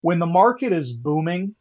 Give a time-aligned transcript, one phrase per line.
[0.00, 1.54] when the market is booming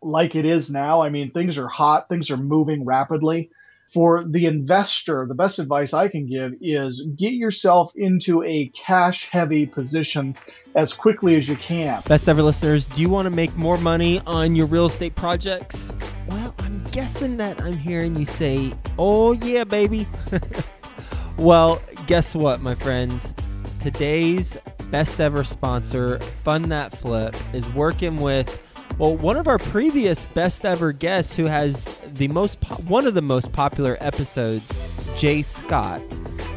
[0.00, 3.50] like it is now, I mean, things are hot, things are moving rapidly.
[3.92, 9.28] For the investor, the best advice I can give is get yourself into a cash
[9.28, 10.34] heavy position
[10.74, 12.02] as quickly as you can.
[12.08, 15.92] Best ever listeners, do you want to make more money on your real estate projects?
[16.28, 20.08] Well, I'm guessing that I'm hearing you say, oh, yeah, baby.
[21.36, 23.34] well, guess what, my friends?
[23.80, 24.56] Today's
[24.92, 28.62] best ever sponsor, Fund That Flip, is working with
[28.98, 33.14] well, one of our previous best ever guests who has the most po- one of
[33.14, 34.70] the most popular episodes,
[35.16, 36.02] Jay Scott.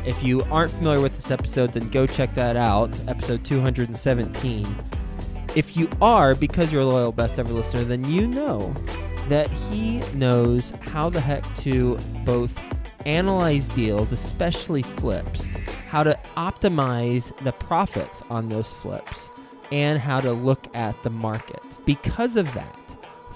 [0.05, 4.67] If you aren't familiar with this episode, then go check that out, episode 217.
[5.55, 8.73] If you are, because you're a loyal best ever listener, then you know
[9.29, 12.53] that he knows how the heck to both
[13.05, 15.49] analyze deals, especially flips,
[15.87, 19.29] how to optimize the profits on those flips,
[19.71, 21.61] and how to look at the market.
[21.85, 22.79] Because of that,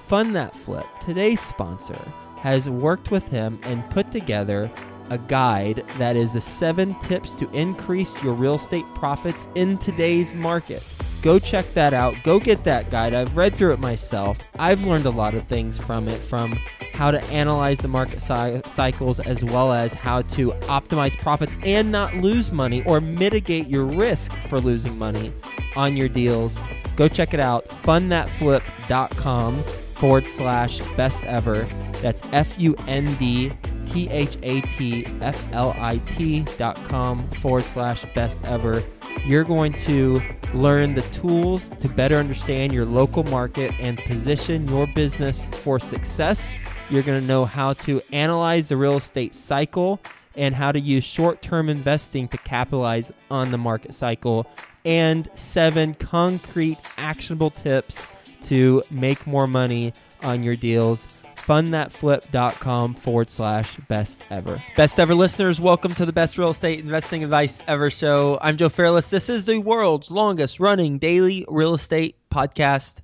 [0.07, 1.99] Fund That Flip, today's sponsor,
[2.37, 4.71] has worked with him and put together
[5.09, 10.33] a guide that is the seven tips to increase your real estate profits in today's
[10.33, 10.83] market.
[11.21, 12.15] Go check that out.
[12.23, 13.13] Go get that guide.
[13.13, 14.37] I've read through it myself.
[14.57, 16.57] I've learned a lot of things from it, from
[16.93, 22.15] how to analyze the market cycles as well as how to optimize profits and not
[22.15, 25.33] lose money or mitigate your risk for losing money
[25.75, 26.59] on your deals.
[26.95, 27.69] Go check it out.
[27.69, 29.63] Fundthatflip.com
[29.95, 31.65] forward slash best ever.
[32.01, 33.51] That's F U N D
[33.85, 38.83] T H A T F L I P dot com forward slash best ever.
[39.25, 40.21] You're going to
[40.53, 46.53] learn the tools to better understand your local market and position your business for success.
[46.89, 50.01] You're going to know how to analyze the real estate cycle
[50.35, 54.49] and how to use short term investing to capitalize on the market cycle,
[54.85, 58.07] and seven concrete actionable tips
[58.43, 61.05] to make more money on your deals
[61.49, 64.61] fundthatflip.com forward slash best ever.
[64.77, 68.37] Best ever listeners, welcome to the best real estate investing advice ever show.
[68.39, 69.09] I'm Joe Fairless.
[69.09, 72.99] This is the world's longest running daily real estate podcast,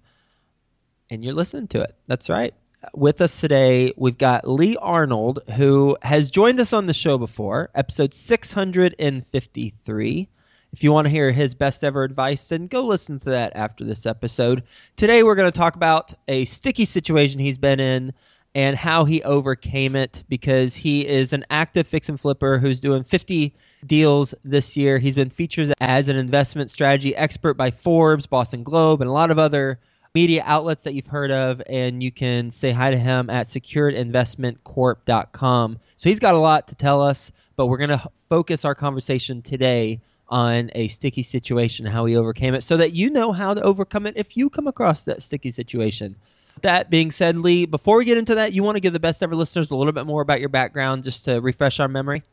[1.10, 1.96] and you're listening to it.
[2.06, 2.54] That's right.
[2.94, 7.72] With us today, we've got Lee Arnold, who has joined us on the show before,
[7.74, 10.30] episode 653.
[10.72, 13.84] If you want to hear his best ever advice, then go listen to that after
[13.84, 14.62] this episode.
[14.98, 18.14] Today, we're going to talk about a sticky situation he's been in
[18.56, 23.04] and how he overcame it because he is an active fix and flipper who's doing
[23.04, 23.54] 50
[23.86, 24.98] deals this year.
[24.98, 29.30] He's been featured as an investment strategy expert by Forbes, Boston Globe, and a lot
[29.30, 29.78] of other
[30.16, 31.62] media outlets that you've heard of.
[31.68, 35.80] And you can say hi to him at securedinvestmentcorp.com.
[35.98, 39.42] So he's got a lot to tell us, but we're going to focus our conversation
[39.42, 40.00] today
[40.30, 44.08] on a sticky situation, how he overcame it, so that you know how to overcome
[44.08, 46.16] it if you come across that sticky situation.
[46.62, 49.22] That being said, Lee, before we get into that, you want to give the best
[49.22, 52.24] ever listeners a little bit more about your background just to refresh our memory?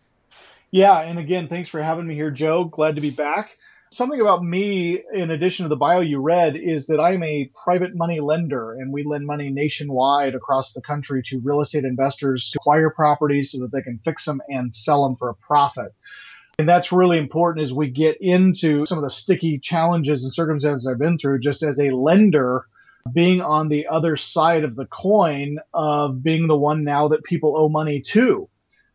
[0.71, 2.65] Yeah, and again, thanks for having me here, Joe.
[2.65, 3.51] Glad to be back.
[3.91, 7.95] Something about me, in addition to the bio you read, is that I'm a private
[7.95, 12.59] money lender, and we lend money nationwide across the country to real estate investors to
[12.59, 15.93] acquire properties so that they can fix them and sell them for a profit.
[16.59, 20.87] And that's really important as we get into some of the sticky challenges and circumstances
[20.87, 21.41] I've been through.
[21.41, 22.65] Just as a lender,
[23.13, 27.57] being on the other side of the coin of being the one now that people
[27.57, 28.49] owe money to.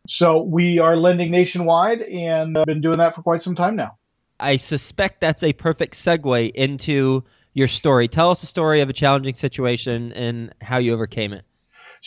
[0.08, 3.98] So we are lending nationwide and I've been doing that for quite some time now.
[4.40, 7.24] I suspect that's a perfect segue into
[7.54, 8.08] your story.
[8.08, 11.44] Tell us a story of a challenging situation and how you overcame it.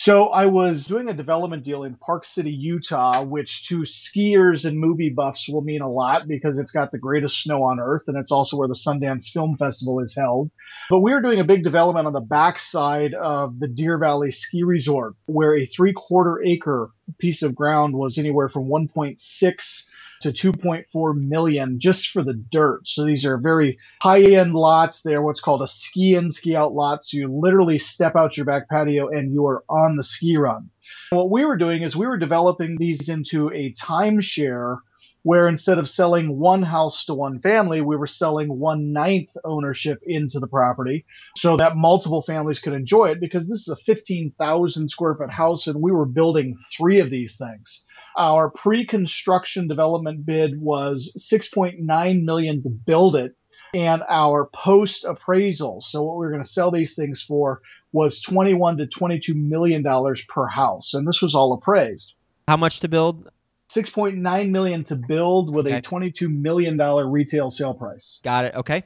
[0.02, 4.76] So I was doing a development deal in Park City, Utah, which to skiers and
[4.76, 8.18] movie buffs will mean a lot because it's got the greatest snow on earth and
[8.18, 10.50] it's also where the Sundance Film Festival is held.
[10.90, 14.64] But we were doing a big development on the backside of the Deer Valley Ski
[14.64, 19.84] Resort, where a three quarter acre piece of ground was anywhere from 1.6
[20.22, 22.86] to 2.4 million just for the dirt.
[22.86, 25.02] So these are very high end lots.
[25.02, 27.04] They're what's called a ski in, ski out lot.
[27.04, 30.70] So you literally step out your back patio and you are on the ski run.
[31.10, 34.78] What we were doing is we were developing these into a timeshare
[35.22, 40.00] where instead of selling one house to one family, we were selling one ninth ownership
[40.04, 41.04] into the property
[41.36, 45.66] so that multiple families could enjoy it because this is a 15,000 square foot house
[45.66, 47.84] and we were building three of these things.
[48.18, 53.32] Our pre-construction development bid was 6.9 million to build it
[53.74, 55.80] and our post appraisal.
[55.82, 57.60] So what we were going to sell these things for
[57.92, 62.14] was 21 to 22 million dollars per house and this was all appraised.
[62.48, 63.30] How much to build?
[63.74, 65.76] 6.9 million to build with okay.
[65.76, 68.20] a 22 million dollar retail sale price.
[68.22, 68.54] Got it.
[68.54, 68.84] Okay.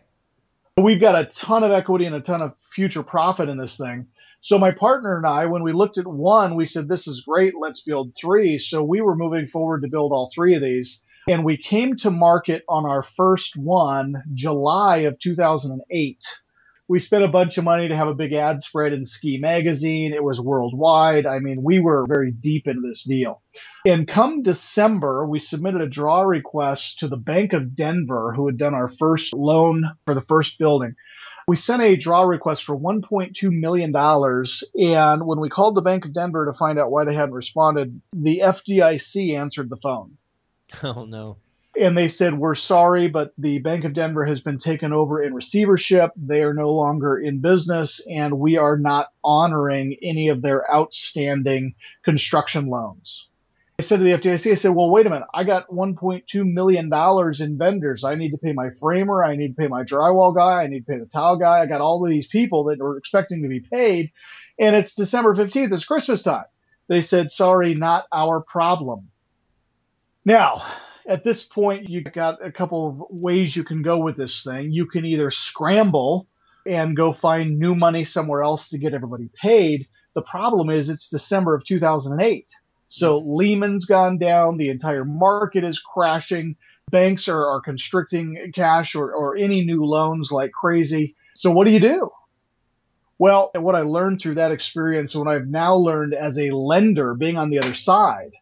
[0.77, 4.09] We've got a ton of equity and a ton of future profit in this thing.
[4.43, 7.55] So my partner and I, when we looked at one, we said, this is great.
[7.59, 8.59] Let's build three.
[8.59, 11.03] So we were moving forward to build all three of these.
[11.29, 16.23] And we came to market on our first one, July of 2008
[16.89, 20.13] we spent a bunch of money to have a big ad spread in Ski Magazine.
[20.13, 21.27] It was worldwide.
[21.27, 23.43] I mean, we were very deep into this deal.
[23.85, 28.57] And come December, we submitted a draw request to the Bank of Denver, who had
[28.57, 30.95] done our first loan for the first building.
[31.49, 33.95] We sent a draw request for $1.2 million.
[33.95, 38.01] And when we called the Bank of Denver to find out why they hadn't responded,
[38.13, 40.19] the FDIC answered the phone.
[40.83, 41.37] Oh, no
[41.81, 45.35] and they said, We're sorry, but the Bank of Denver has been taken over in
[45.35, 46.11] receivership.
[46.17, 51.75] They are no longer in business, and we are not honoring any of their outstanding
[52.05, 53.29] construction loans.
[53.79, 55.29] I said to the FDIC, I said, Well, wait a minute.
[55.35, 56.91] I got $1.2 million
[57.41, 58.05] in vendors.
[58.05, 59.23] I need to pay my framer.
[59.23, 60.63] I need to pay my drywall guy.
[60.63, 61.61] I need to pay the tile guy.
[61.61, 64.13] I got all of these people that are expecting to be paid.
[64.59, 65.75] And it's December 15th.
[65.75, 66.47] It's Christmas time.
[66.89, 69.11] They said, Sorry, not our problem.
[70.25, 70.63] Now,
[71.09, 74.73] at this point, you've got a couple of ways you can go with this thing.
[74.73, 76.29] You can either scramble
[76.67, 79.87] and go find new money somewhere else to get everybody paid.
[80.15, 82.47] The problem is it's December of 2008.
[82.89, 86.57] So Lehman's gone down, the entire market is crashing,
[86.91, 91.17] banks are, are constricting cash or, or any new loans like crazy.
[91.35, 92.11] So what do you do?
[93.19, 97.37] Well, what I learned through that experience, what I've now learned as a lender being
[97.37, 98.33] on the other side,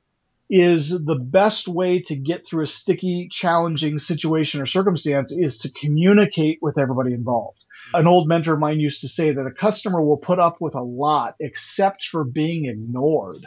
[0.51, 5.73] is the best way to get through a sticky, challenging situation or circumstance is to
[5.73, 7.65] communicate with everybody involved.
[7.93, 10.75] An old mentor of mine used to say that a customer will put up with
[10.75, 13.47] a lot except for being ignored.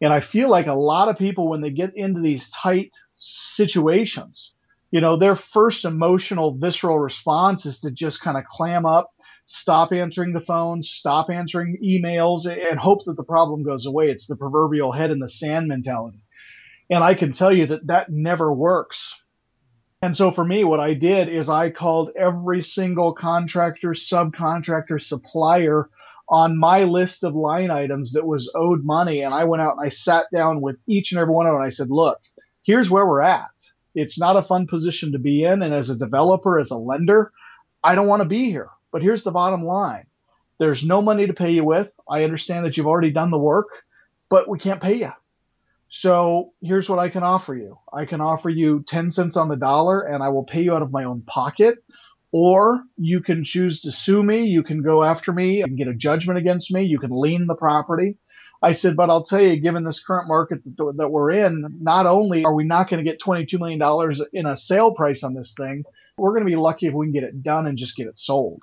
[0.00, 4.52] And I feel like a lot of people, when they get into these tight situations,
[4.90, 9.10] you know, their first emotional, visceral response is to just kind of clam up
[9.52, 14.08] stop answering the phone, stop answering emails, and hope that the problem goes away.
[14.08, 16.18] It's the proverbial head in the sand mentality.
[16.88, 19.14] And I can tell you that that never works.
[20.00, 25.88] And so for me, what I did is I called every single contractor, subcontractor, supplier
[26.28, 29.20] on my list of line items that was owed money.
[29.20, 31.60] And I went out and I sat down with each and every one of them.
[31.60, 32.18] And I said, look,
[32.62, 33.50] here's where we're at.
[33.94, 35.62] It's not a fun position to be in.
[35.62, 37.32] And as a developer, as a lender,
[37.84, 38.70] I don't want to be here.
[38.92, 40.06] But here's the bottom line
[40.58, 41.92] there's no money to pay you with.
[42.08, 43.68] I understand that you've already done the work,
[44.28, 45.10] but we can't pay you.
[45.88, 49.56] So here's what I can offer you I can offer you 10 cents on the
[49.56, 51.78] dollar, and I will pay you out of my own pocket.
[52.34, 54.44] Or you can choose to sue me.
[54.44, 56.84] You can go after me and get a judgment against me.
[56.84, 58.16] You can lien the property.
[58.62, 62.44] I said, but I'll tell you, given this current market that, we're in, not only
[62.44, 65.84] are we not going to get $22 million in a sale price on this thing,
[66.16, 68.16] we're going to be lucky if we can get it done and just get it
[68.16, 68.62] sold.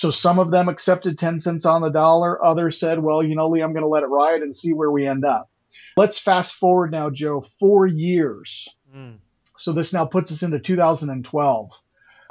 [0.00, 2.42] So some of them accepted 10 cents on the dollar.
[2.42, 4.90] Others said, well, you know, Lee, I'm going to let it ride and see where
[4.90, 5.50] we end up.
[5.94, 8.66] Let's fast forward now, Joe, four years.
[8.96, 9.18] Mm.
[9.58, 11.72] So this now puts us into 2012.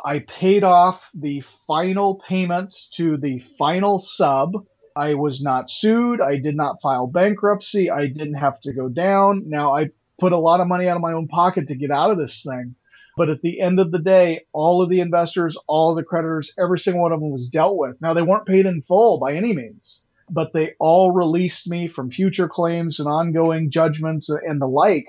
[0.04, 4.66] I paid off the final payment to the final sub.
[4.96, 6.22] I was not sued.
[6.22, 7.92] I did not file bankruptcy.
[7.92, 9.44] I didn't have to go down.
[9.46, 12.10] Now I put a lot of money out of my own pocket to get out
[12.10, 12.74] of this thing.
[13.20, 16.54] But at the end of the day, all of the investors, all of the creditors,
[16.58, 18.02] every single one of them was dealt with.
[18.02, 20.00] Now, they weren't paid in full by any means,
[20.30, 25.06] but they all released me from future claims and ongoing judgments and the like.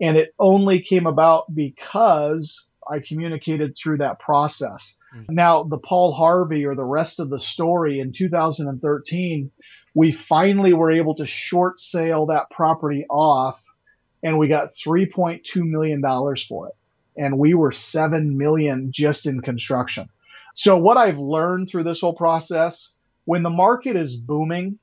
[0.00, 4.96] And it only came about because I communicated through that process.
[5.14, 5.32] Mm-hmm.
[5.32, 9.52] Now, the Paul Harvey or the rest of the story in 2013,
[9.94, 13.64] we finally were able to short sale that property off
[14.20, 16.02] and we got $3.2 million
[16.48, 16.74] for it
[17.16, 20.08] and we were 7 million just in construction.
[20.54, 22.90] So what I've learned through this whole process,
[23.24, 24.78] when the market is booming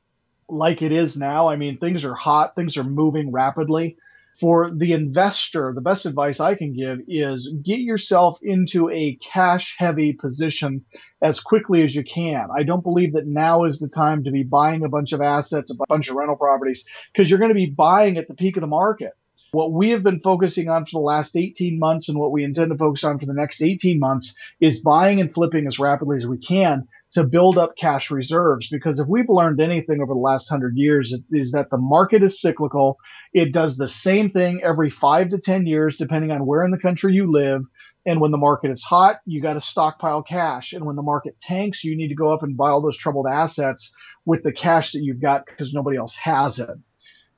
[0.47, 3.97] like it is now, I mean, things are hot, things are moving rapidly.
[4.39, 9.75] For the investor, the best advice I can give is get yourself into a cash
[9.77, 10.85] heavy position
[11.21, 12.47] as quickly as you can.
[12.55, 15.71] I don't believe that now is the time to be buying a bunch of assets,
[15.71, 18.61] a bunch of rental properties, because you're going to be buying at the peak of
[18.61, 19.11] the market.
[19.51, 22.69] What we have been focusing on for the last 18 months and what we intend
[22.71, 26.27] to focus on for the next 18 months is buying and flipping as rapidly as
[26.27, 28.69] we can to build up cash reserves.
[28.69, 32.39] Because if we've learned anything over the last hundred years, is that the market is
[32.39, 32.97] cyclical.
[33.33, 36.77] It does the same thing every five to 10 years, depending on where in the
[36.77, 37.63] country you live.
[38.05, 40.73] And when the market is hot, you got to stockpile cash.
[40.73, 43.25] And when the market tanks, you need to go up and buy all those troubled
[43.27, 43.93] assets
[44.25, 46.69] with the cash that you've got because nobody else has it.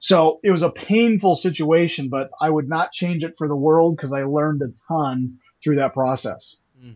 [0.02, 3.96] So it was a painful situation, but I would not change it for the world
[3.96, 6.58] because I learned a ton through that process.
[6.84, 6.96] Mm.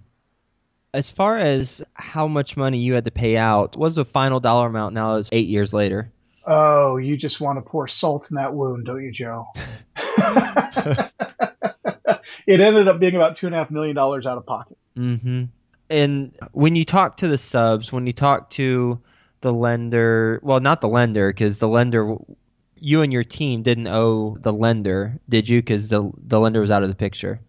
[0.91, 4.39] As far as how much money you had to pay out, what was the final
[4.39, 6.12] dollar amount now it's eight years later?
[6.47, 9.45] Oh, you just want to pour salt in that wound, don't you, Joe?
[12.47, 14.77] it ended up being about two and a half million dollars out of pocket.
[14.97, 15.43] Mm-hmm.
[15.91, 19.00] And when you talk to the subs, when you talk to
[19.41, 22.17] the lender, well, not the lender, because the lender,
[22.77, 25.62] you and your team didn't owe the lender, did you?
[25.62, 27.39] Because the the lender was out of the picture.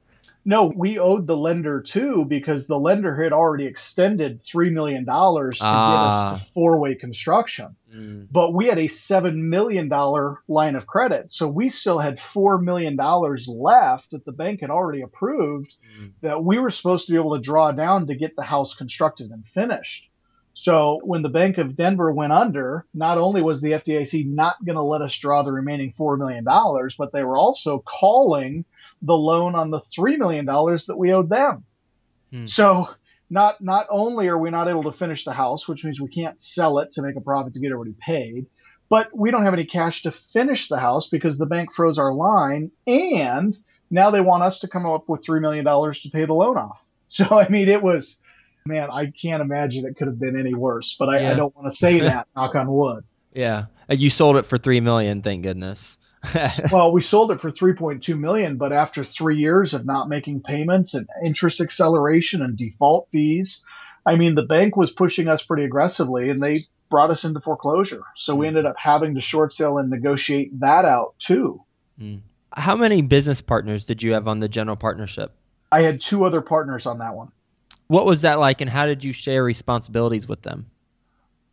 [0.49, 5.11] No, we owed the lender too because the lender had already extended $3 million to
[5.11, 5.50] ah.
[5.50, 6.50] get us to ah.
[6.54, 7.75] four way construction.
[7.92, 8.28] Mm.
[8.30, 9.88] But we had a $7 million
[10.47, 11.33] line of credit.
[11.33, 16.12] So we still had $4 million left that the bank had already approved mm.
[16.23, 19.33] that we were supposed to be able to draw down to get the house constructed
[19.33, 20.09] and finished.
[20.58, 24.76] So when the Bank of Denver went under, not only was the FDIC not going
[24.76, 26.44] to let us draw the remaining $4 million,
[26.96, 28.64] but they were also calling
[29.02, 31.64] the loan on the $3 million that we owed them.
[32.32, 32.46] Hmm.
[32.46, 32.88] So
[33.28, 36.40] not not only are we not able to finish the house, which means we can't
[36.40, 38.46] sell it to make a profit to get everybody paid,
[38.88, 42.14] but we don't have any cash to finish the house because the bank froze our
[42.14, 43.54] line, and
[43.90, 46.56] now they want us to come up with three million dollars to pay the loan
[46.56, 46.80] off.
[47.08, 48.16] So I mean, it was,
[48.66, 50.96] man, I can't imagine it could have been any worse.
[50.99, 51.32] But I, yeah.
[51.32, 52.28] I don't want to say that.
[52.35, 53.04] knock on wood.
[53.32, 55.23] Yeah, you sold it for three million.
[55.23, 55.96] Thank goodness.
[56.73, 60.94] well, we sold it for 3.2 million, but after three years of not making payments
[60.94, 63.62] and interest acceleration and default fees,
[64.04, 68.02] I mean, the bank was pushing us pretty aggressively, and they brought us into foreclosure.
[68.16, 68.49] So we hmm.
[68.49, 71.62] ended up having to short sale and negotiate that out too.
[72.00, 72.20] Mm.
[72.52, 75.32] How many business partners did you have on the general partnership?
[75.73, 77.32] I had two other partners on that one.
[77.88, 80.66] What was that like, and how did you share responsibilities with them?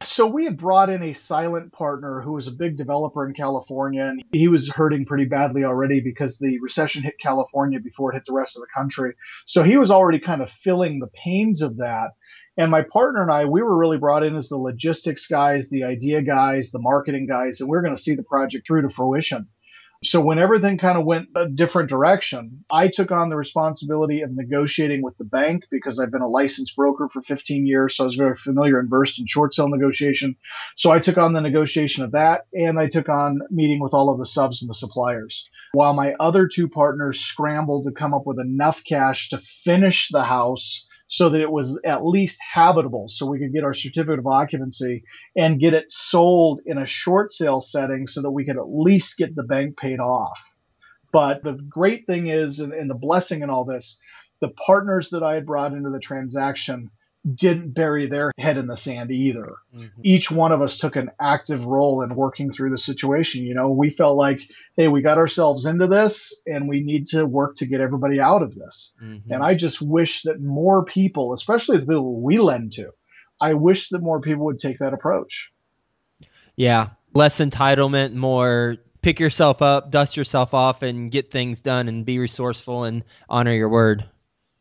[0.06, 4.04] So we had brought in a silent partner who was a big developer in California,
[4.04, 8.24] and he was hurting pretty badly already because the recession hit California before it hit
[8.28, 9.14] the rest of the country.
[9.46, 12.12] So he was already kind of feeling the pains of that.
[12.58, 15.86] And my partner and I, we were really brought in as the logistics guys, the
[15.86, 18.90] idea guys, the marketing guys, and we we're going to see the project through to
[18.90, 19.48] fruition.
[20.04, 24.32] So when everything kind of went a different direction, I took on the responsibility of
[24.32, 27.96] negotiating with the bank because I've been a licensed broker for 15 years.
[27.96, 30.36] So I was very familiar and versed in short sale negotiation.
[30.76, 34.10] So I took on the negotiation of that and I took on meeting with all
[34.10, 35.48] of the subs and the suppliers.
[35.74, 40.24] While my other two partners scrambled to come up with enough cash to finish the
[40.24, 44.26] house so that it was at least habitable so we could get our certificate of
[44.26, 45.04] occupancy
[45.36, 49.16] and get it sold in a short sale setting so that we could at least
[49.16, 50.42] get the bank paid off.
[51.12, 53.96] But the great thing is, and, and the blessing in all this,
[54.42, 56.90] the partners that I had brought into the transaction
[57.36, 59.54] didn't bury their head in the sand either.
[59.74, 60.02] Mm-hmm.
[60.04, 63.44] Each one of us took an active role in working through the situation.
[63.44, 64.42] You know, we felt like,
[64.76, 68.42] hey, we got ourselves into this and we need to work to get everybody out
[68.42, 68.92] of this.
[69.02, 69.32] Mm-hmm.
[69.32, 72.92] And I just wish that more people, especially the people we lend to,
[73.40, 75.52] I wish that more people would take that approach.
[76.58, 76.90] Yeah.
[77.14, 82.20] Less entitlement, more pick yourself up, dust yourself off, and get things done and be
[82.20, 84.04] resourceful and honor your word.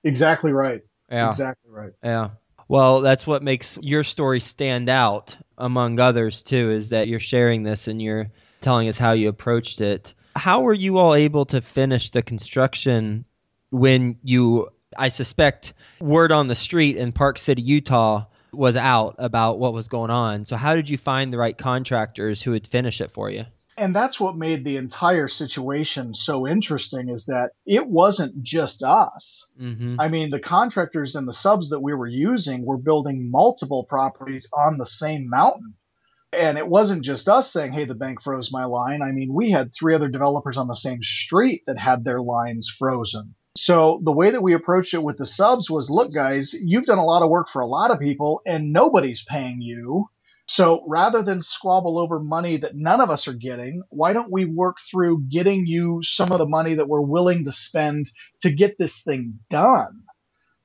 [0.05, 0.83] Exactly right.
[1.11, 1.29] Yeah.
[1.31, 1.93] Exactly right.
[2.05, 2.31] Yeah.
[2.73, 7.65] Well, that's what makes your story stand out among others too is that you're sharing
[7.65, 8.31] this and you're
[8.63, 10.15] telling us how you approached it.
[10.37, 13.27] How were you all able to finish the construction
[13.73, 18.25] when you I suspect word on the street in Park City, Utah
[18.55, 20.47] was out about what was going on.
[20.47, 23.45] So how did you find the right contractors who would finish it for you?
[23.77, 29.47] And that's what made the entire situation so interesting is that it wasn't just us.
[29.61, 30.01] Mm-hmm.
[30.01, 34.49] I mean, the contractors and the subs that we were using were building multiple properties
[34.57, 35.75] on the same mountain.
[36.35, 39.01] And it wasn't just us saying, hey, the bank froze my line.
[39.03, 42.75] I mean, we had three other developers on the same street that had their lines
[42.79, 43.35] frozen.
[43.57, 46.99] So the way that we approached it with the subs was look, guys, you've done
[46.99, 50.09] a lot of work for a lot of people and nobody's paying you.
[50.55, 54.45] So rather than squabble over money that none of us are getting, why don't we
[54.45, 58.11] work through getting you some of the money that we're willing to spend
[58.43, 60.03] to get this thing done?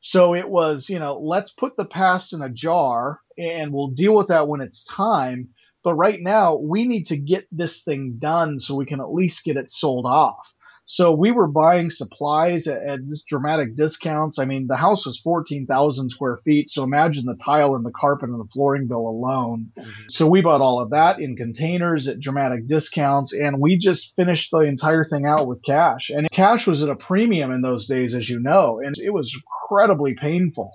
[0.01, 4.13] So it was, you know, let's put the past in a jar and we'll deal
[4.13, 5.51] with that when it's time.
[5.85, 9.45] But right now, we need to get this thing done so we can at least
[9.45, 10.53] get it sold off.
[10.89, 14.39] So we were buying supplies at, at dramatic discounts.
[14.39, 16.69] I mean, the house was 14,000 square feet.
[16.69, 19.71] So imagine the tile and the carpet and the flooring bill alone.
[19.77, 19.89] Mm-hmm.
[20.07, 24.49] So we bought all of that in containers at dramatic discounts and we just finished
[24.51, 26.09] the entire thing out with cash.
[26.09, 29.35] And cash was at a premium in those days, as you know, and it was
[29.35, 30.71] incredibly painful.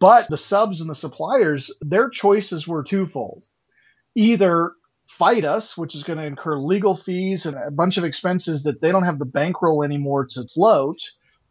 [0.00, 3.44] But the subs and the suppliers, their choices were twofold.
[4.14, 4.70] Either
[5.18, 8.80] fight us, which is going to incur legal fees and a bunch of expenses that
[8.80, 10.98] they don't have the bankroll anymore to float,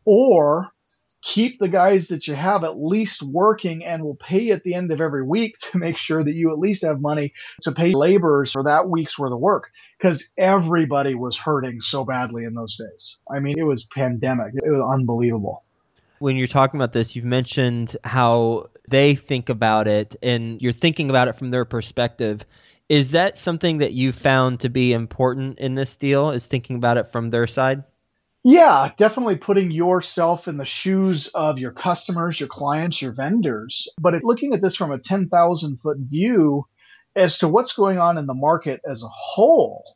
[0.06, 0.72] or
[1.24, 4.92] keep the guys that you have at least working and will pay at the end
[4.92, 8.52] of every week to make sure that you at least have money to pay laborers
[8.52, 13.18] for that week's worth of work because everybody was hurting so badly in those days.
[13.34, 14.54] I mean, it was pandemic.
[14.56, 15.64] It was unbelievable.
[16.20, 21.10] When you're talking about this, you've mentioned how they think about it and you're thinking
[21.10, 22.46] about it from their perspective.
[22.94, 26.30] Is that something that you found to be important in this deal?
[26.30, 27.82] Is thinking about it from their side?
[28.44, 33.88] Yeah, definitely putting yourself in the shoes of your customers, your clients, your vendors.
[34.00, 36.68] But looking at this from a 10,000 foot view
[37.16, 39.93] as to what's going on in the market as a whole,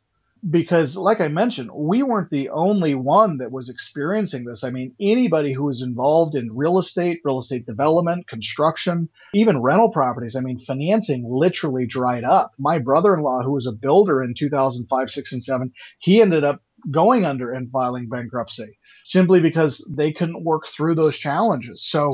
[0.48, 4.64] because like I mentioned, we weren't the only one that was experiencing this.
[4.64, 9.90] I mean, anybody who was involved in real estate, real estate development, construction, even rental
[9.90, 12.52] properties, I mean, financing literally dried up.
[12.58, 16.44] My brother in law, who was a builder in 2005, 6, and 7, he ended
[16.44, 21.84] up going under and filing bankruptcy simply because they couldn't work through those challenges.
[21.88, 22.12] So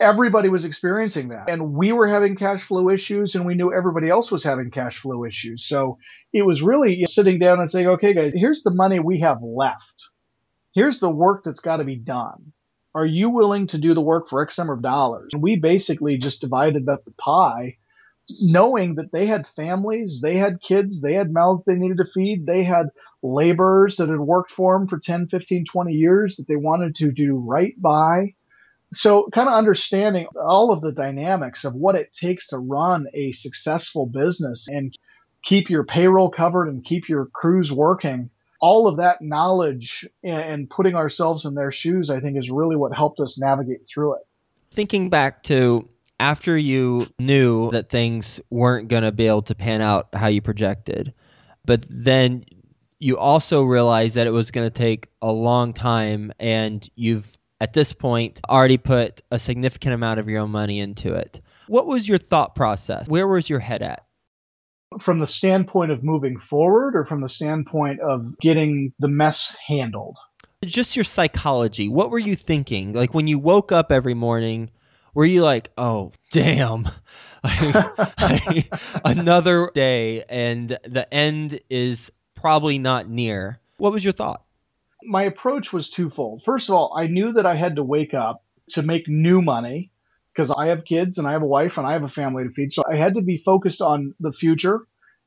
[0.00, 1.48] everybody was experiencing that.
[1.48, 4.98] And we were having cash flow issues and we knew everybody else was having cash
[5.00, 5.66] flow issues.
[5.66, 5.98] So
[6.32, 10.08] it was really sitting down and saying, okay, guys, here's the money we have left.
[10.74, 12.52] Here's the work that's got to be done.
[12.94, 15.30] Are you willing to do the work for X number of dollars?
[15.32, 17.76] And we basically just divided up the pie
[18.40, 22.46] knowing that they had families, they had kids, they had mouths they needed to feed,
[22.46, 22.86] they had
[23.22, 27.12] laborers that had worked for them for 10, 15, 20 years that they wanted to
[27.12, 28.34] do right by.
[28.94, 33.32] So, kind of understanding all of the dynamics of what it takes to run a
[33.32, 34.96] successful business and
[35.42, 38.30] keep your payroll covered and keep your crews working.
[38.60, 42.94] All of that knowledge and putting ourselves in their shoes, I think, is really what
[42.94, 44.22] helped us navigate through it.
[44.70, 49.82] Thinking back to after you knew that things weren't going to be able to pan
[49.82, 51.12] out how you projected,
[51.66, 52.44] but then
[52.98, 57.72] you also realized that it was going to take a long time and you've at
[57.72, 61.40] this point already put a significant amount of your own money into it.
[61.66, 63.08] What was your thought process?
[63.08, 64.04] Where was your head at?
[65.00, 70.18] From the standpoint of moving forward or from the standpoint of getting the mess handled?
[70.62, 71.88] Just your psychology.
[71.88, 72.92] What were you thinking?
[72.92, 74.70] Like when you woke up every morning,
[75.14, 76.86] were you like, oh, damn,
[79.06, 83.58] another day and the end is probably not near?
[83.78, 84.44] What was your thought?
[85.06, 86.42] My approach was twofold.
[86.44, 89.90] First of all, I knew that I had to wake up to make new money
[90.34, 92.50] because I have kids and I have a wife and I have a family to
[92.50, 92.72] feed.
[92.72, 94.80] So I had to be focused on the future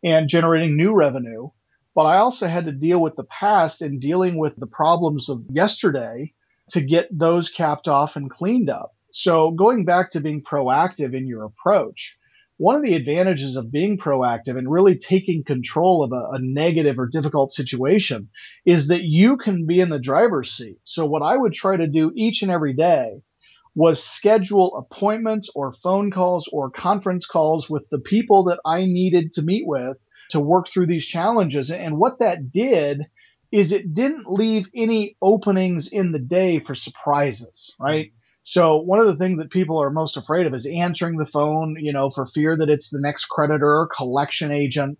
[0.03, 1.49] and generating new revenue.
[1.95, 5.43] But I also had to deal with the past and dealing with the problems of
[5.49, 6.33] yesterday
[6.71, 8.93] to get those capped off and cleaned up.
[9.11, 12.16] So going back to being proactive in your approach,
[12.57, 16.97] one of the advantages of being proactive and really taking control of a, a, negative
[16.97, 18.29] or difficult situation
[18.65, 20.77] is that you can be in the driver's seat.
[20.83, 23.21] So what I would try to do each and every day
[23.75, 29.33] was schedule appointments or phone calls or conference calls with the people that I needed
[29.33, 29.97] to meet with
[30.31, 31.69] to work through these challenges.
[31.69, 33.03] And what that did
[33.51, 38.11] is it didn't leave any openings in the day for surprises, right?
[38.49, 41.75] So one of the things that people are most afraid of is answering the phone,
[41.77, 44.99] you know, for fear that it's the next creditor or collection agent.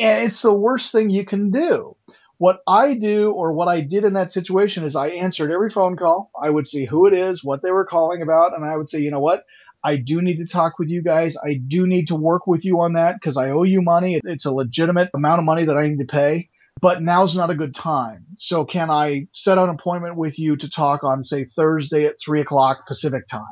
[0.00, 1.96] And it's the worst thing you can do.
[2.38, 5.96] What I do or what I did in that situation is I answered every phone
[5.96, 6.32] call.
[6.42, 8.98] I would see who it is, what they were calling about, and I would say,
[8.98, 9.44] you know what?
[9.84, 11.36] I do need to talk with you guys.
[11.36, 14.20] I do need to work with you on that because I owe you money.
[14.24, 16.48] It's a legitimate amount of money that I need to pay
[16.80, 18.26] but now's not a good time.
[18.36, 22.40] So can I set an appointment with you to talk on, say, Thursday at three
[22.40, 23.42] o'clock Pacific time?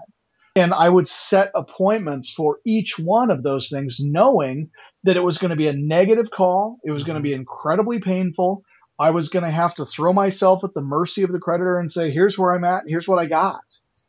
[0.55, 4.71] And I would set appointments for each one of those things, knowing
[5.05, 6.79] that it was going to be a negative call.
[6.85, 7.41] It was going to be mm-hmm.
[7.41, 8.63] incredibly painful.
[8.99, 11.93] I was going to have to throw myself at the mercy of the creditor and
[11.93, 12.85] say, here's where I'm at.
[12.87, 13.61] Here's what I got.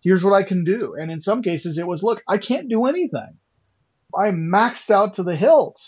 [0.01, 0.95] Here's what I can do.
[0.97, 3.37] And in some cases, it was, look, I can't do anything.
[4.17, 5.81] I'm maxed out to the hilt.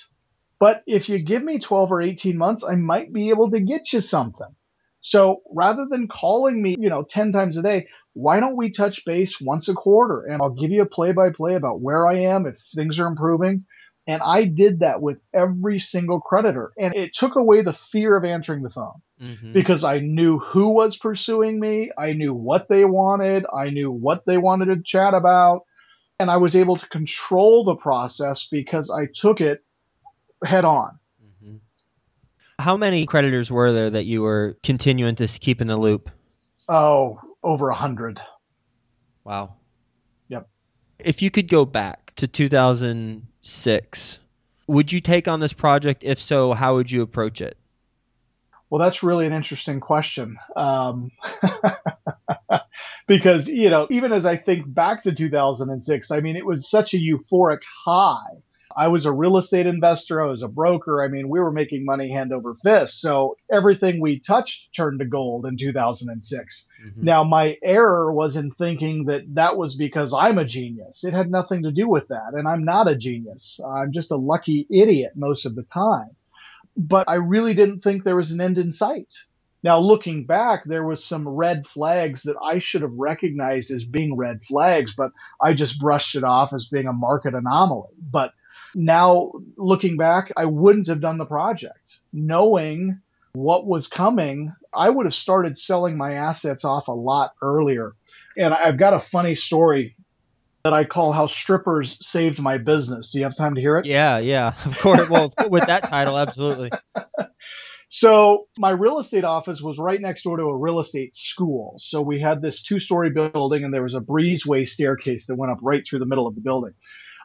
[0.60, 3.94] But if you give me 12 or 18 months, I might be able to get
[3.94, 4.56] you something.
[5.02, 9.06] So rather than calling me, you know, 10 times a day, why don't we touch
[9.06, 12.22] base once a quarter and I'll give you a play by play about where I
[12.24, 13.66] am, if things are improving.
[14.08, 16.72] And I did that with every single creditor.
[16.78, 19.54] And it took away the fear of answering the phone mm-hmm.
[19.54, 21.92] because I knew who was pursuing me.
[21.98, 23.46] I knew what they wanted.
[23.56, 25.62] I knew what they wanted to chat about.
[26.20, 29.64] And I was able to control the process because I took it
[30.44, 31.00] head on.
[31.24, 31.56] Mm-hmm.
[32.60, 36.10] How many creditors were there that you were continuing to keep in the loop?
[36.68, 38.20] Oh, over a hundred.
[39.24, 39.56] Wow.
[40.28, 40.48] Yep.
[41.00, 44.20] If you could go back to 2006,
[44.68, 46.04] would you take on this project?
[46.04, 47.58] If so, how would you approach it?
[48.70, 50.38] Well, that's really an interesting question.
[50.56, 51.12] Um,
[53.08, 56.94] because, you know, even as I think back to 2006, I mean, it was such
[56.94, 58.44] a euphoric high.
[58.80, 60.22] I was a real estate investor.
[60.22, 61.04] I was a broker.
[61.04, 63.02] I mean, we were making money hand over fist.
[63.02, 66.68] So everything we touched turned to gold in 2006.
[66.86, 67.04] Mm-hmm.
[67.04, 71.04] Now, my error was in thinking that that was because I'm a genius.
[71.04, 72.32] It had nothing to do with that.
[72.32, 73.60] And I'm not a genius.
[73.68, 76.16] I'm just a lucky idiot most of the time.
[76.78, 79.14] But I really didn't think there was an end in sight.
[79.62, 84.16] Now, looking back, there was some red flags that I should have recognized as being
[84.16, 85.12] red flags, but
[85.44, 87.90] I just brushed it off as being a market anomaly.
[88.00, 88.32] But
[88.76, 92.00] now, looking back, I wouldn't have done the project.
[92.14, 93.02] Knowing
[93.34, 97.94] what was coming, I would have started selling my assets off a lot earlier.
[98.38, 99.96] And I've got a funny story
[100.64, 103.12] that I call How Strippers Saved My Business.
[103.12, 103.86] Do you have time to hear it?
[103.86, 104.54] Yeah, yeah.
[104.66, 105.10] Of course.
[105.10, 106.72] Well, with that title, absolutely.
[107.92, 111.76] So my real estate office was right next door to a real estate school.
[111.80, 115.52] So we had this two story building and there was a breezeway staircase that went
[115.52, 116.74] up right through the middle of the building.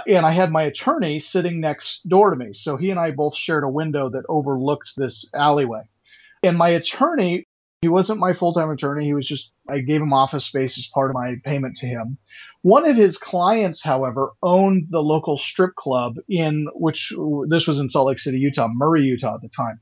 [0.07, 2.52] And I had my attorney sitting next door to me.
[2.52, 5.83] So he and I both shared a window that overlooked this alleyway.
[6.42, 7.46] And my attorney,
[7.80, 9.04] he wasn't my full time attorney.
[9.04, 12.18] He was just, I gave him office space as part of my payment to him.
[12.62, 17.12] One of his clients, however, owned the local strip club in which
[17.48, 19.80] this was in Salt Lake City, Utah, Murray, Utah at the time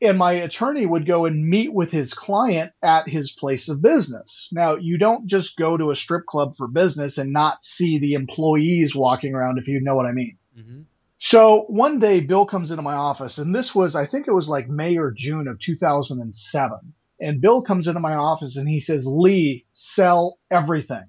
[0.00, 4.48] and my attorney would go and meet with his client at his place of business.
[4.52, 8.12] Now, you don't just go to a strip club for business and not see the
[8.12, 10.38] employees walking around, if you know what I mean.
[10.58, 10.82] Mm-hmm.
[11.18, 14.48] So one day, Bill comes into my office, and this was, I think it was
[14.48, 16.78] like May or June of 2007.
[17.18, 21.04] And Bill comes into my office and he says, Lee, sell everything.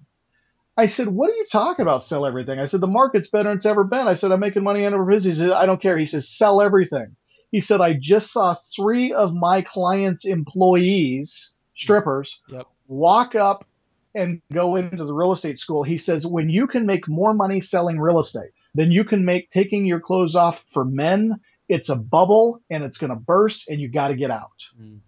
[0.78, 2.04] I said, What are you talking about?
[2.04, 2.60] Sell everything.
[2.60, 4.08] I said, The market's better than it's ever been.
[4.08, 5.98] I said, I'm making money on over He said, I don't care.
[5.98, 7.16] He says, Sell everything.
[7.52, 12.68] He said, I just saw three of my clients' employees, strippers, yep.
[12.88, 13.66] walk up
[14.14, 15.84] and go into the real estate school.
[15.84, 19.50] He says, when you can make more money selling real estate than you can make
[19.50, 23.80] taking your clothes off for men, it's a bubble and it's going to burst and
[23.80, 24.64] you got to get out.
[24.80, 25.00] Mm.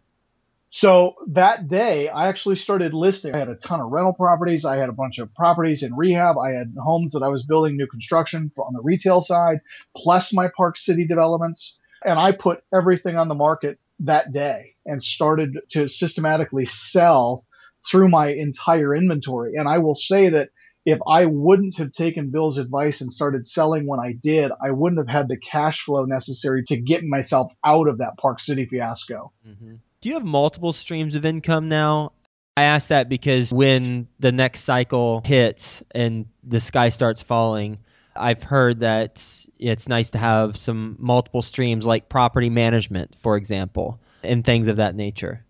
[0.71, 3.33] So that day, I actually started listing.
[3.33, 4.65] I had a ton of rental properties.
[4.65, 6.37] I had a bunch of properties in rehab.
[6.37, 9.61] I had homes that I was building new construction on the retail side,
[9.95, 11.79] plus my Park City developments.
[12.03, 17.45] And I put everything on the market that day and started to systematically sell
[17.89, 19.55] through my entire inventory.
[19.55, 20.49] And I will say that
[20.85, 24.99] if I wouldn't have taken Bill's advice and started selling when I did, I wouldn't
[24.99, 29.31] have had the cash flow necessary to get myself out of that Park City fiasco.
[29.47, 29.75] Mm-hmm.
[30.01, 32.13] Do you have multiple streams of income now?
[32.55, 37.79] I ask that because when the next cycle hits and the sky starts falling,
[38.19, 39.23] I've heard that
[39.57, 44.77] it's nice to have some multiple streams like property management, for example, and things of
[44.77, 45.45] that nature.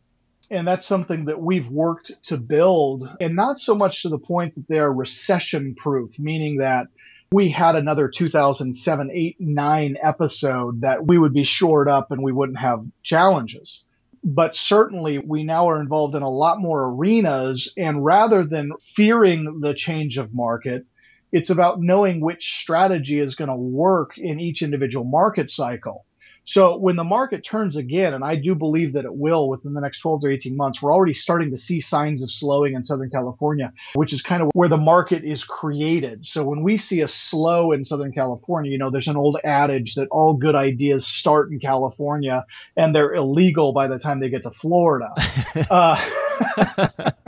[0.51, 4.55] And that's something that we've worked to build, and not so much to the point
[4.55, 6.87] that they're recession proof, meaning that
[7.31, 12.31] we had another 2007, 8, 9 episode that we would be shored up and we
[12.31, 13.83] wouldn't have challenges.
[14.23, 17.71] But certainly, we now are involved in a lot more arenas.
[17.77, 20.85] And rather than fearing the change of market,
[21.31, 26.05] it's about knowing which strategy is going to work in each individual market cycle.
[26.49, 29.81] So when the market turns again, and I do believe that it will within the
[29.81, 33.11] next 12 to 18 months, we're already starting to see signs of slowing in Southern
[33.11, 36.25] California, which is kind of where the market is created.
[36.25, 39.93] So when we see a slow in Southern California, you know, there's an old adage
[39.93, 42.43] that all good ideas start in California
[42.75, 45.09] and they're illegal by the time they get to Florida.
[45.69, 46.03] uh,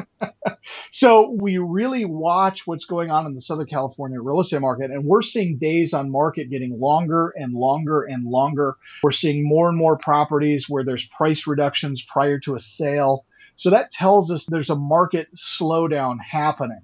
[1.02, 5.04] so we really watch what's going on in the Southern California real estate market, and
[5.04, 8.76] we're seeing days on market getting longer and longer and longer.
[9.02, 13.26] We're seeing more and more properties where there's price reductions prior to a sale.
[13.56, 16.82] So that tells us there's a market slowdown happening.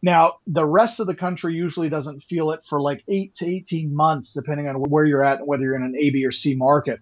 [0.00, 3.94] Now, the rest of the country usually doesn't feel it for like eight to 18
[3.94, 6.54] months, depending on where you're at and whether you're in an A, B, or C
[6.54, 7.00] market.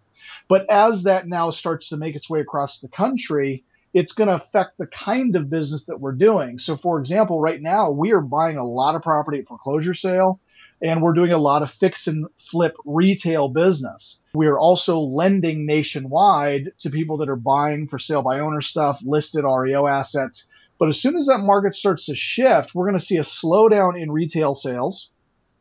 [0.49, 3.63] But as that now starts to make its way across the country,
[3.97, 6.59] it's going to affect the kind of business that we're doing.
[6.59, 10.39] So, for example, right now we are buying a lot of property at foreclosure sale
[10.83, 14.21] and we're doing a lot of fix and flip retail business.
[14.35, 19.01] We are also lending nationwide to people that are buying for sale by owner stuff,
[19.03, 20.47] listed REO assets.
[20.79, 23.99] But as soon as that market starts to shift, we're going to see a slowdown
[23.99, 25.09] in retail sales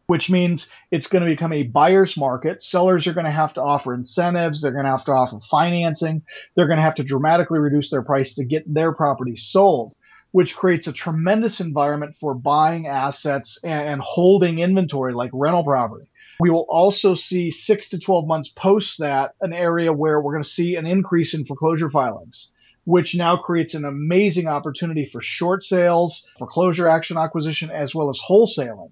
[0.08, 2.62] which means it's going to become a buyer's market.
[2.62, 4.62] Sellers are going to have to offer incentives.
[4.62, 6.24] They're going to have to offer financing.
[6.56, 9.94] They're going to have to dramatically reduce their price to get their property sold,
[10.32, 16.08] which creates a tremendous environment for buying assets and, holding inventory like rental property.
[16.40, 20.44] We will also see six to 12 months post that an area where we're going
[20.44, 22.50] to see an increase in foreclosure filings
[22.86, 28.20] which now creates an amazing opportunity for short sales, foreclosure action acquisition, as well as
[28.30, 28.92] wholesaling.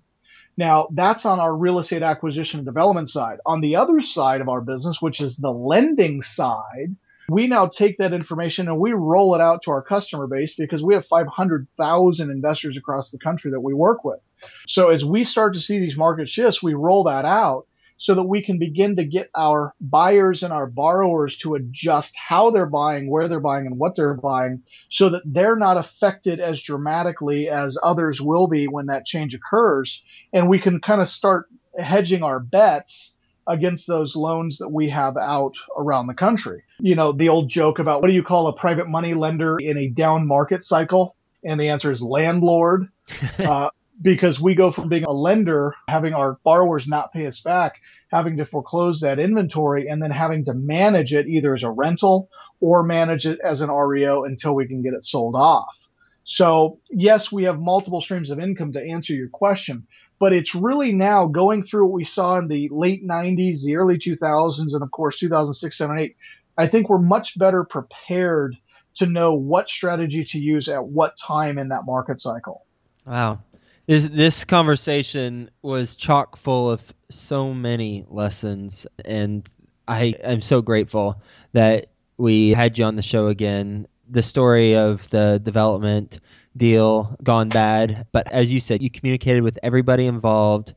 [0.58, 3.40] Now, that's on our real estate acquisition and development side.
[3.46, 6.96] On the other side of our business, which is the lending side,
[7.30, 10.84] we now take that information and we roll it out to our customer base because
[10.84, 14.20] we have 500,000 investors across the country that we work with.
[14.68, 17.66] So as we start to see these market shifts, we roll that out
[17.98, 22.52] so that we can begin to get our buyers and our borrowers to adjust how
[22.52, 26.62] they're buying, where they're buying, and what they're buying so that they're not affected as
[26.62, 30.04] dramatically as others will be when that change occurs.
[30.32, 31.48] And we can kind of start
[31.80, 33.14] hedging our bets
[33.48, 36.64] against those loans that we have out around the country.
[36.80, 39.78] You know, the old joke about what do you call a private money lender in
[39.78, 41.16] a down market cycle?
[41.44, 42.88] And the answer is landlord.
[43.40, 43.70] uh,
[44.02, 47.74] because we go from being a lender, having our borrowers not pay us back,
[48.12, 52.30] having to foreclose that inventory, and then having to manage it either as a rental
[52.60, 55.88] or manage it as an REO until we can get it sold off.
[56.26, 59.86] So, yes, we have multiple streams of income to answer your question,
[60.20, 63.98] but it's really now going through what we saw in the late 90s, the early
[63.98, 66.16] 2000s, and of course 2006, 7, 8.
[66.58, 68.56] I think we're much better prepared
[68.96, 72.66] to know what strategy to use at what time in that market cycle.
[73.06, 73.40] Wow.
[73.86, 79.48] This, this conversation was chock full of so many lessons, and
[79.90, 83.86] I am so grateful that we had you on the show again.
[84.10, 86.22] The story of the development
[86.56, 90.74] deal gone bad, but as you said, you communicated with everybody involved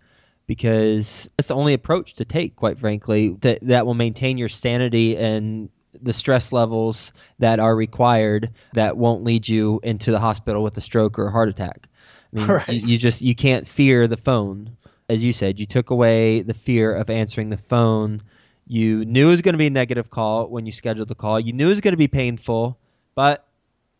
[0.49, 5.17] because it's the only approach to take, quite frankly, that that will maintain your sanity
[5.17, 5.69] and
[6.03, 10.81] the stress levels that are required that won't lead you into the hospital with a
[10.81, 11.89] stroke or a heart attack.
[12.35, 12.69] I mean, Right.
[12.69, 14.77] you, you just you can't fear the phone.
[15.09, 18.23] As you said, you took away the fear of answering the phone.
[18.67, 21.39] You knew it was going to be a negative call when you scheduled the call.
[21.39, 22.77] You knew it was going to be painful,
[23.15, 23.47] but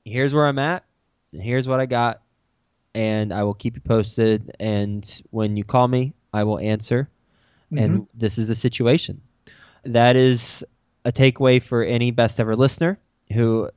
[0.05, 0.85] here's where I'm at.
[1.33, 2.23] and Here's what I got,
[2.95, 4.51] and I will keep you posted.
[4.59, 7.09] And when you call me, I will answer.
[7.71, 8.19] And mm-hmm.
[8.19, 9.21] this is the situation.
[9.85, 10.65] That is
[11.05, 12.99] a takeaway for any best ever listener
[13.33, 13.71] who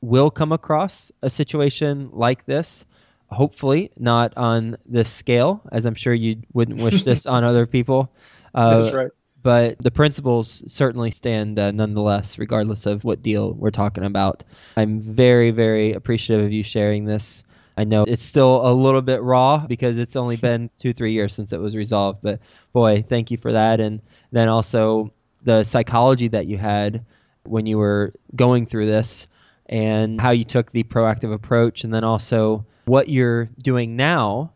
[0.00, 2.84] will come across a situation like this.
[3.30, 8.12] Hopefully, not on this scale, as I'm sure you wouldn't wish this on other people.
[8.54, 9.10] Uh, That's right.
[9.42, 14.42] but the principles certainly stand uh, nonetheless, regardless of what deal we're talking about.
[14.76, 17.44] I'm very, very appreciative of you sharing this.
[17.76, 21.34] I know it's still a little bit raw because it's only been two, three years
[21.34, 22.20] since it was resolved.
[22.22, 22.40] But
[22.72, 23.80] boy, thank you for that.
[23.80, 24.00] And
[24.32, 25.12] then also
[25.44, 27.04] the psychology that you had
[27.44, 29.26] when you were going through this
[29.66, 31.84] and how you took the proactive approach.
[31.84, 34.52] And then also what you're doing now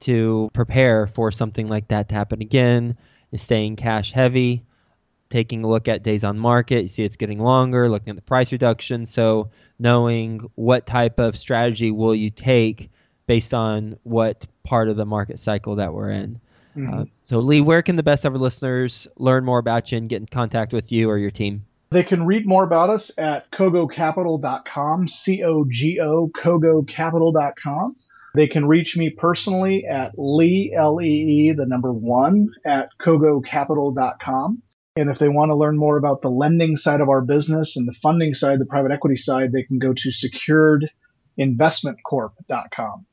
[0.00, 2.96] to prepare for something like that to happen again
[3.32, 4.64] is staying cash heavy,
[5.30, 6.82] taking a look at days on market.
[6.82, 9.06] You see it's getting longer, looking at the price reduction.
[9.06, 12.90] So knowing what type of strategy will you take
[13.26, 16.40] based on what part of the market cycle that we're in.
[16.76, 17.02] Mhm.
[17.02, 20.20] Uh, so Lee, where can the best ever listeners learn more about you and get
[20.20, 21.64] in contact with you or your team?
[21.90, 27.96] They can read more about us at cogocapital.com, C O G O, cogocapital.com.
[28.34, 31.06] They can reach me personally at Lee, L E
[31.48, 34.62] E, the number one, at cogocapital.com.
[34.96, 37.88] And if they want to learn more about the lending side of our business and
[37.88, 40.08] the funding side, the private equity side, they can go to
[41.38, 43.06] securedinvestmentcorp.com.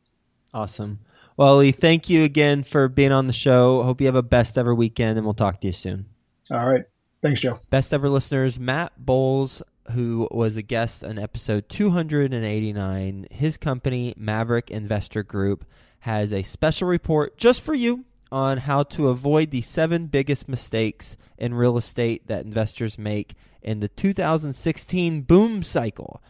[0.53, 0.99] Awesome.
[1.37, 3.83] Well, Lee, thank you again for being on the show.
[3.83, 6.05] Hope you have a best ever weekend, and we'll talk to you soon.
[6.49, 6.85] All right.
[7.25, 7.59] Thanks, Joe.
[7.71, 14.69] Best ever listeners, Matt Bowles, who was a guest on episode 289, his company, Maverick
[14.69, 15.65] Investor Group,
[16.01, 21.17] has a special report just for you on how to avoid the seven biggest mistakes
[21.35, 23.33] in real estate that investors make
[23.63, 26.21] in the 2016 boom cycle.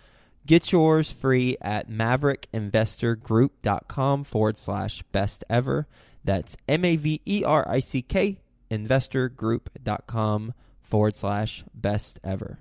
[0.46, 5.88] Get yours free at maverickinvestorgroup.com forward slash best ever.
[6.24, 8.40] That's M A V E R I C K
[8.72, 10.54] investorgroup.com
[10.86, 12.54] forward slash best ever.